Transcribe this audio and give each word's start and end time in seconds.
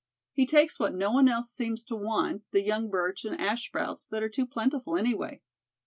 He 0.33 0.47
takes 0.47 0.79
what 0.79 0.95
no 0.95 1.11
one 1.11 1.29
else 1.29 1.51
seems 1.51 1.83
to 1.83 1.95
want, 1.95 2.41
the 2.49 2.63
young 2.63 2.89
birch 2.89 3.23
and 3.23 3.39
ash 3.39 3.65
sprouts 3.67 4.07
that 4.07 4.23
are 4.23 4.29
too 4.29 4.47
plentiful 4.47 4.97
anyway. 4.97 5.43